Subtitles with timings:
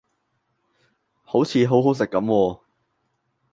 [1.23, 2.59] 好似好好食咁喎